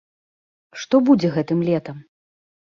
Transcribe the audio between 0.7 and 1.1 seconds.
Што